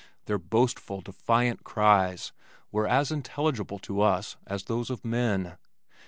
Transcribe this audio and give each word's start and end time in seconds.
Their 0.25 0.39
boastful, 0.39 1.01
defiant 1.01 1.63
cries 1.63 2.31
were 2.71 2.87
as 2.87 3.11
intelligible 3.11 3.77
to 3.85 4.01
us 4.01 4.35
as 4.47 4.63
those 4.63 4.89
of 4.89 5.05
men. 5.05 5.57